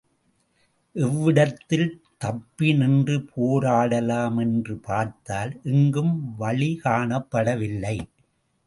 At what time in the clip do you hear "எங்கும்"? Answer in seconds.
5.63-6.35